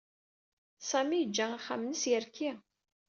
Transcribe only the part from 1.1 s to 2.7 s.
yeǧǧa axxam-nnes yerki.